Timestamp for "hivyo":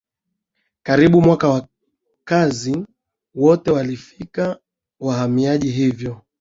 5.71-6.21